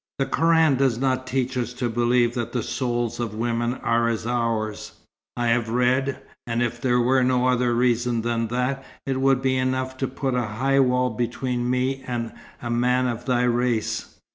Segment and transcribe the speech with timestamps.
[0.17, 4.25] "The Koran does not teach us to believe that the souls of women are as
[4.25, 4.93] ours."
[5.37, 6.19] "I have read.
[6.47, 10.33] And if there were no other reason than that, it would be enough to put
[10.33, 12.31] a high wall between me and
[12.63, 14.19] a man of thy race."